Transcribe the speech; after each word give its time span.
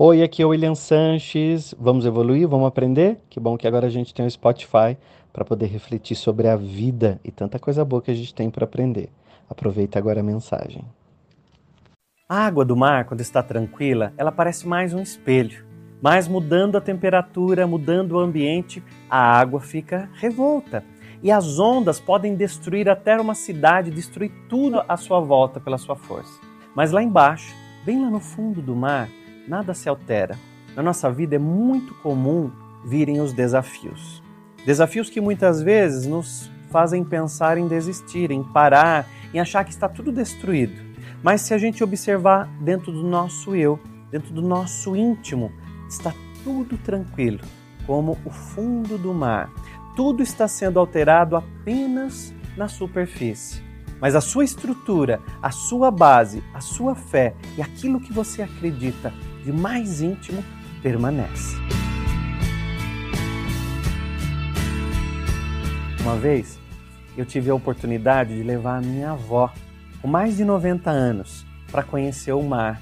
Oi, 0.00 0.22
aqui 0.22 0.42
é 0.42 0.46
o 0.46 0.50
William 0.50 0.76
Sanches. 0.76 1.74
Vamos 1.76 2.06
evoluir? 2.06 2.46
Vamos 2.46 2.68
aprender? 2.68 3.18
Que 3.28 3.40
bom 3.40 3.58
que 3.58 3.66
agora 3.66 3.88
a 3.88 3.90
gente 3.90 4.14
tem 4.14 4.24
o 4.24 4.30
Spotify 4.30 4.96
para 5.32 5.44
poder 5.44 5.66
refletir 5.66 6.14
sobre 6.14 6.46
a 6.46 6.54
vida 6.54 7.18
e 7.24 7.32
tanta 7.32 7.58
coisa 7.58 7.84
boa 7.84 8.00
que 8.00 8.12
a 8.12 8.14
gente 8.14 8.32
tem 8.32 8.48
para 8.48 8.64
aprender. 8.64 9.08
Aproveita 9.50 9.98
agora 9.98 10.20
a 10.20 10.22
mensagem. 10.22 10.84
A 12.28 12.46
água 12.46 12.64
do 12.64 12.76
mar, 12.76 13.06
quando 13.06 13.22
está 13.22 13.42
tranquila, 13.42 14.12
ela 14.16 14.30
parece 14.30 14.68
mais 14.68 14.94
um 14.94 15.02
espelho. 15.02 15.66
Mas 16.00 16.28
mudando 16.28 16.78
a 16.78 16.80
temperatura, 16.80 17.66
mudando 17.66 18.12
o 18.12 18.20
ambiente, 18.20 18.80
a 19.10 19.18
água 19.18 19.58
fica 19.58 20.08
revolta. 20.14 20.84
E 21.24 21.28
as 21.28 21.58
ondas 21.58 21.98
podem 21.98 22.36
destruir 22.36 22.88
até 22.88 23.20
uma 23.20 23.34
cidade, 23.34 23.90
destruir 23.90 24.30
tudo 24.48 24.80
à 24.86 24.96
sua 24.96 25.18
volta 25.18 25.58
pela 25.58 25.76
sua 25.76 25.96
força. 25.96 26.40
Mas 26.72 26.92
lá 26.92 27.02
embaixo, 27.02 27.52
bem 27.84 28.00
lá 28.00 28.08
no 28.08 28.20
fundo 28.20 28.62
do 28.62 28.76
mar, 28.76 29.08
nada 29.48 29.74
se 29.74 29.88
altera. 29.88 30.38
Na 30.76 30.82
nossa 30.82 31.10
vida 31.10 31.36
é 31.36 31.38
muito 31.38 31.94
comum 31.96 32.50
virem 32.84 33.20
os 33.20 33.32
desafios. 33.32 34.22
Desafios 34.64 35.08
que 35.08 35.20
muitas 35.20 35.62
vezes 35.62 36.06
nos 36.06 36.50
fazem 36.70 37.02
pensar 37.02 37.56
em 37.56 37.66
desistir, 37.66 38.30
em 38.30 38.42
parar, 38.42 39.06
em 39.32 39.40
achar 39.40 39.64
que 39.64 39.70
está 39.70 39.88
tudo 39.88 40.12
destruído. 40.12 40.88
Mas 41.22 41.40
se 41.40 41.54
a 41.54 41.58
gente 41.58 41.82
observar 41.82 42.48
dentro 42.60 42.92
do 42.92 43.02
nosso 43.02 43.56
eu, 43.56 43.80
dentro 44.10 44.32
do 44.32 44.42
nosso 44.42 44.94
íntimo, 44.94 45.50
está 45.88 46.12
tudo 46.44 46.76
tranquilo, 46.78 47.40
como 47.86 48.18
o 48.24 48.30
fundo 48.30 48.96
do 48.98 49.12
mar. 49.12 49.50
Tudo 49.96 50.22
está 50.22 50.46
sendo 50.46 50.78
alterado 50.78 51.34
apenas 51.34 52.32
na 52.56 52.68
superfície. 52.68 53.67
Mas 54.00 54.14
a 54.14 54.20
sua 54.20 54.44
estrutura, 54.44 55.20
a 55.42 55.50
sua 55.50 55.90
base, 55.90 56.42
a 56.54 56.60
sua 56.60 56.94
fé 56.94 57.34
e 57.56 57.62
aquilo 57.62 58.00
que 58.00 58.12
você 58.12 58.42
acredita 58.42 59.12
de 59.44 59.52
mais 59.52 60.00
íntimo 60.00 60.44
permanece. 60.82 61.56
Uma 66.00 66.16
vez 66.16 66.58
eu 67.16 67.26
tive 67.26 67.50
a 67.50 67.54
oportunidade 67.54 68.36
de 68.36 68.42
levar 68.42 68.78
a 68.78 68.80
minha 68.80 69.10
avó, 69.10 69.52
com 70.00 70.06
mais 70.06 70.36
de 70.36 70.44
90 70.44 70.88
anos, 70.88 71.44
para 71.70 71.82
conhecer 71.82 72.32
o 72.32 72.42
mar. 72.42 72.80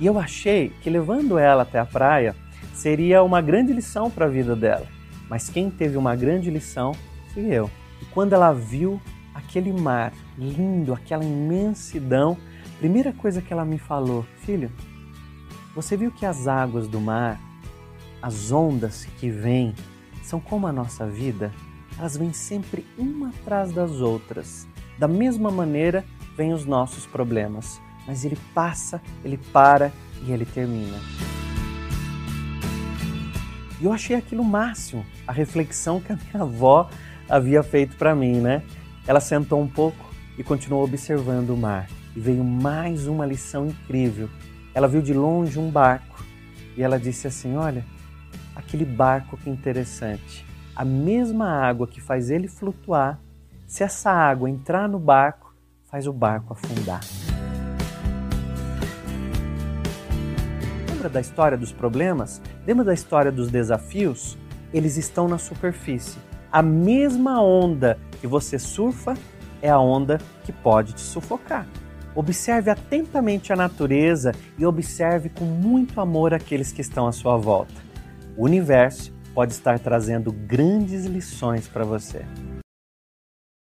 E 0.00 0.06
eu 0.06 0.18
achei 0.18 0.70
que 0.82 0.88
levando 0.88 1.36
ela 1.36 1.62
até 1.64 1.80
a 1.80 1.84
praia 1.84 2.36
seria 2.72 3.22
uma 3.22 3.40
grande 3.40 3.72
lição 3.72 4.08
para 4.08 4.26
a 4.26 4.28
vida 4.28 4.54
dela. 4.54 4.86
Mas 5.28 5.48
quem 5.48 5.68
teve 5.70 5.96
uma 5.96 6.14
grande 6.14 6.50
lição 6.50 6.92
fui 7.34 7.46
eu. 7.46 7.68
E 8.00 8.04
quando 8.06 8.34
ela 8.34 8.52
viu 8.52 9.00
aquele 9.34 9.72
mar 9.72 10.12
lindo, 10.38 10.92
aquela 10.92 11.24
imensidão, 11.24 12.36
primeira 12.78 13.12
coisa 13.12 13.40
que 13.40 13.52
ela 13.52 13.64
me 13.64 13.78
falou, 13.78 14.26
filho, 14.40 14.70
você 15.74 15.96
viu 15.96 16.10
que 16.10 16.26
as 16.26 16.46
águas 16.46 16.86
do 16.86 17.00
mar, 17.00 17.40
as 18.20 18.52
ondas 18.52 19.06
que 19.18 19.30
vêm, 19.30 19.74
são 20.22 20.38
como 20.38 20.66
a 20.66 20.72
nossa 20.72 21.06
vida? 21.06 21.50
Elas 21.98 22.16
vêm 22.16 22.32
sempre 22.32 22.86
uma 22.96 23.28
atrás 23.30 23.72
das 23.72 24.00
outras. 24.00 24.66
Da 24.98 25.08
mesma 25.08 25.50
maneira, 25.50 26.04
vêm 26.36 26.52
os 26.52 26.64
nossos 26.64 27.06
problemas, 27.06 27.80
mas 28.06 28.24
ele 28.24 28.38
passa, 28.54 29.00
ele 29.24 29.36
para 29.36 29.92
e 30.24 30.32
ele 30.32 30.44
termina. 30.44 30.98
E 33.80 33.84
eu 33.84 33.92
achei 33.92 34.14
aquilo 34.14 34.44
máximo, 34.44 35.04
a 35.26 35.32
reflexão 35.32 36.00
que 36.00 36.12
a 36.12 36.16
minha 36.16 36.44
avó 36.44 36.88
havia 37.28 37.62
feito 37.62 37.96
para 37.96 38.14
mim, 38.14 38.40
né? 38.40 38.62
Ela 39.06 39.20
sentou 39.20 39.60
um 39.60 39.68
pouco 39.68 40.10
e 40.38 40.42
continuou 40.42 40.84
observando 40.84 41.50
o 41.50 41.56
mar. 41.56 41.88
E 42.14 42.20
veio 42.20 42.44
mais 42.44 43.06
uma 43.06 43.24
lição 43.24 43.66
incrível 43.66 44.28
ela 44.74 44.88
viu 44.88 45.02
de 45.02 45.12
longe 45.12 45.58
um 45.58 45.70
barco 45.70 46.24
e 46.76 46.82
ela 46.82 46.98
disse 46.98 47.26
assim: 47.26 47.56
Olha, 47.56 47.84
aquele 48.56 48.84
barco 48.84 49.36
que 49.36 49.50
interessante. 49.50 50.46
A 50.74 50.84
mesma 50.84 51.50
água 51.50 51.86
que 51.86 52.00
faz 52.00 52.30
ele 52.30 52.48
flutuar, 52.48 53.20
se 53.66 53.82
essa 53.82 54.10
água 54.10 54.48
entrar 54.48 54.88
no 54.88 54.98
barco, 54.98 55.54
faz 55.84 56.06
o 56.06 56.12
barco 56.12 56.54
afundar. 56.54 57.00
Lembra 60.88 61.10
da 61.10 61.20
história 61.20 61.58
dos 61.58 61.72
problemas? 61.72 62.40
Lembra 62.66 62.84
da 62.84 62.94
história 62.94 63.30
dos 63.30 63.50
desafios? 63.50 64.38
Eles 64.72 64.96
estão 64.96 65.28
na 65.28 65.36
superfície. 65.36 66.18
A 66.52 66.60
mesma 66.60 67.42
onda 67.42 67.98
que 68.20 68.26
você 68.26 68.58
surfa 68.58 69.14
é 69.62 69.70
a 69.70 69.78
onda 69.78 70.18
que 70.44 70.52
pode 70.52 70.92
te 70.92 71.00
sufocar. 71.00 71.66
Observe 72.14 72.70
atentamente 72.70 73.54
a 73.54 73.56
natureza 73.56 74.32
e 74.58 74.66
observe 74.66 75.30
com 75.30 75.46
muito 75.46 75.98
amor 75.98 76.34
aqueles 76.34 76.70
que 76.70 76.82
estão 76.82 77.06
à 77.06 77.12
sua 77.12 77.38
volta. 77.38 77.72
O 78.36 78.44
universo 78.44 79.14
pode 79.34 79.54
estar 79.54 79.78
trazendo 79.78 80.30
grandes 80.30 81.06
lições 81.06 81.66
para 81.66 81.84
você. 81.84 82.22